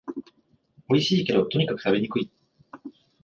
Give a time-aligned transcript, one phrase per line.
[0.89, 2.31] おいしいけど、とにかく食べにくい